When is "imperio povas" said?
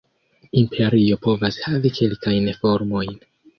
0.61-1.61